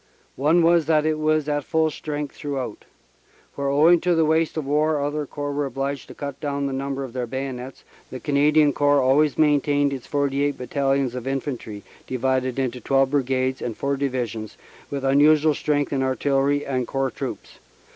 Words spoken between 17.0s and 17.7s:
Troops.